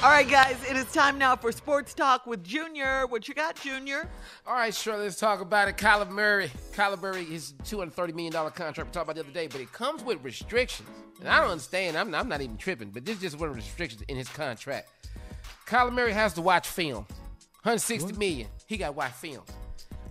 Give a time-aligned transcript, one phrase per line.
[0.00, 3.08] All right, guys, it is time now for Sports Talk with Junior.
[3.08, 4.08] What you got, Junior?
[4.46, 4.96] All right, sure.
[4.96, 5.76] Let's talk about it.
[5.76, 6.52] Kyler Murray.
[6.72, 10.04] Kyler Murray, his $230 million contract we talked about the other day, but it comes
[10.04, 10.88] with restrictions.
[11.18, 11.98] And I don't understand.
[11.98, 14.28] I'm, I'm not even tripping, but this is just one of the restrictions in his
[14.28, 14.88] contract.
[15.66, 17.04] Kyler Murray has to watch film.
[17.64, 18.46] 160 million.
[18.68, 19.42] He got to watch film.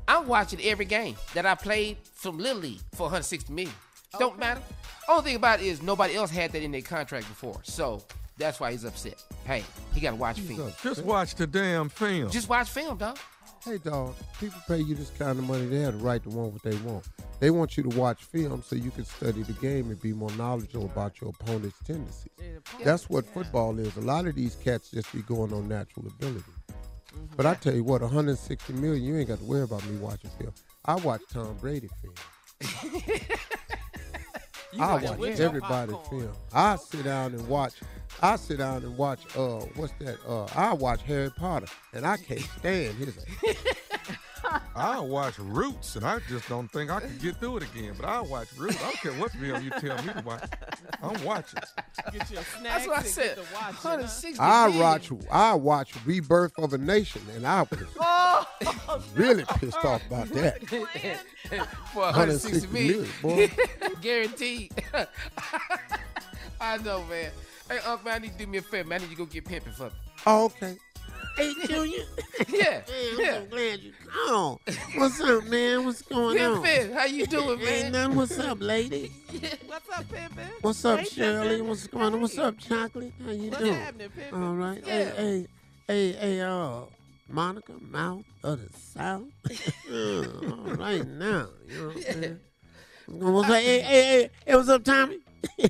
[0.05, 3.73] I'm watching every game that I played from Little League for 160 million.
[4.19, 4.61] Don't matter.
[5.07, 7.61] Only thing about it is nobody else had that in their contract before.
[7.63, 8.03] So
[8.37, 9.23] that's why he's upset.
[9.45, 10.71] Hey, he got to watch film.
[10.81, 12.29] Just watch the damn film.
[12.29, 13.17] Just watch film, dog.
[13.63, 15.65] Hey, dog, people pay you this kind of money.
[15.65, 17.05] They have the right to want what they want.
[17.39, 20.31] They want you to watch film so you can study the game and be more
[20.31, 22.31] knowledgeable about your opponent's tendencies.
[22.83, 23.95] That's what football is.
[23.97, 26.51] A lot of these cats just be going on natural ability.
[27.35, 30.29] But I tell you what, 160 million, you ain't got to worry about me watching
[30.39, 30.53] film.
[30.85, 32.15] I watch Tom Brady film.
[34.73, 36.33] You I watch everybody film.
[36.53, 37.73] I sit down and watch.
[38.21, 39.19] I sit down and watch.
[39.35, 40.17] Uh, what's that?
[40.27, 43.17] Uh, I watch Harry Potter, and I can't stand his.
[44.75, 47.93] I watch Roots, and I just don't think I can get through it again.
[47.99, 48.77] But I watch Roots.
[48.81, 50.43] I don't care what film you tell me to watch.
[51.01, 51.59] I'm watching.
[52.13, 53.35] Get your That's snacks what I said.
[53.37, 53.89] get to watch it, huh?
[53.89, 54.81] 160 I million.
[54.83, 55.11] watch.
[55.31, 60.61] I watch Rebirth of a Nation, and I was Oh, really pissed off about that.
[61.93, 63.07] For 160 160 million.
[63.23, 63.51] million,
[64.01, 64.71] Guaranteed.
[66.59, 67.31] I know, man.
[67.69, 69.01] Hey, Unc, man, I need you to do me a favor, man.
[69.01, 69.89] I need you to go get pimping for me.
[70.25, 70.75] Oh, okay.
[71.37, 72.03] Hey, Junior.
[72.49, 74.59] Yeah, Man, I'm so glad you called.
[74.95, 75.85] What's up, man?
[75.85, 76.63] What's going on?
[76.63, 77.67] Pimpin', how you doing, man?
[77.67, 78.15] Ain't nothing.
[78.15, 79.11] What's up, lady?
[79.65, 80.49] What's up, Pimpin?
[80.61, 81.57] What's up, Hey, Shirley?
[81.59, 81.65] Pimpin'.
[81.65, 82.21] What's going on?
[82.21, 83.13] What's up, Chocolate?
[83.23, 83.73] How you What's doing?
[83.73, 84.33] happening, Pimpin?
[84.47, 84.83] All right.
[84.85, 85.11] Yeah.
[85.11, 85.47] Hey, hey,
[85.87, 86.81] hey, hey, uh,
[87.29, 89.23] Monica, mouth of the South.
[89.91, 91.47] All right now.
[91.67, 92.39] You know what I'm saying?
[93.07, 93.55] What's up?
[93.55, 95.19] Hey, hey, hey, hey, what's up, Tommy?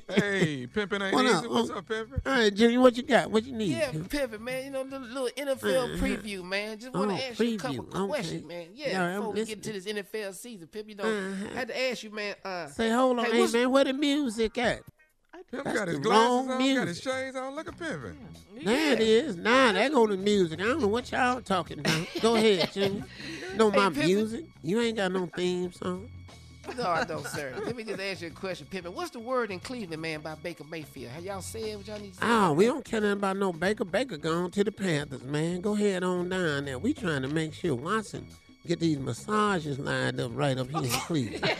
[0.08, 1.34] Hey, pimping ain't What easy.
[1.34, 1.50] up?
[1.50, 2.20] What's up, pimping?
[2.26, 3.30] All right, Junior, what you got?
[3.30, 3.76] What you need?
[3.76, 4.64] Yeah, pimping, man.
[4.64, 5.96] You know, the little NFL Uh-huh.
[6.04, 6.78] preview, man.
[6.80, 7.86] Just want to Oh, ask you a couple.
[7.94, 8.06] Okay.
[8.08, 8.66] questions, man.
[8.74, 9.86] Yeah, Yeah, I'm before we get to this.
[9.86, 11.48] NFL season, Pimp, you know, Uh-huh.
[11.54, 12.34] I had to ask you, man.
[12.44, 14.80] Uh, Say, hold on, Hey, hey, man, where the music at?
[15.52, 17.54] Pimp That's got his glasses wrong on, got his shades on.
[17.54, 18.18] Look at pimping.
[18.64, 19.36] There it is.
[19.36, 20.60] Nah, there go the music.
[20.60, 22.08] I don't know what y'all talking about.
[22.20, 23.04] Go ahead, Junior.
[23.56, 24.04] Know my Pimpin'.
[24.04, 24.44] music.
[24.62, 26.08] You ain't got no theme song.
[26.76, 27.52] No, I don't, sir.
[27.64, 28.94] Let me just ask you a question, Pippin.
[28.94, 31.10] What's the word in Cleveland, man, by Baker Mayfield?
[31.12, 32.26] Have y'all said what y'all need to say?
[32.26, 33.84] Oh, we don't care nothing about no Baker.
[33.84, 35.60] Baker gone to the Panthers, man.
[35.60, 36.78] Go ahead on down there.
[36.78, 38.26] We trying to make sure Watson
[38.66, 41.44] get these massages lined up right up here in Cleveland.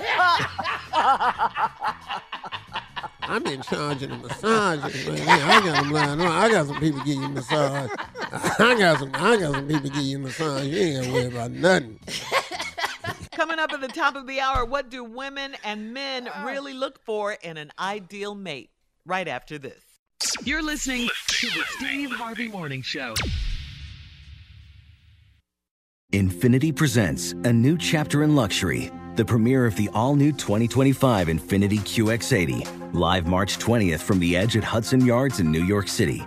[3.22, 5.16] I'm in charge of the massages, man.
[5.18, 6.30] Yeah, I got them lined up.
[6.30, 7.90] I got some people give you massage.
[8.32, 9.10] I got some.
[9.14, 10.66] I got some people give you massage.
[10.66, 11.98] You ain't gotta worry about nothing.
[13.38, 16.44] Coming up at the top of the hour, what do women and men ah.
[16.44, 18.70] really look for in an ideal mate?
[19.06, 19.80] Right after this.
[20.42, 23.14] You're listening to the Steve Harvey Morning Show.
[26.12, 31.78] Infiniti presents a new chapter in luxury, the premiere of the all new 2025 Infiniti
[31.78, 36.26] QX80, live March 20th from the edge at Hudson Yards in New York City,